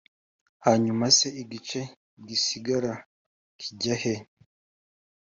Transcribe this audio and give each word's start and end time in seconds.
hanyuma 0.65 1.05
se 1.17 1.27
igice 1.41 1.79
gisigara 2.27 2.93
kijya 3.59 3.95
he? 4.01 4.15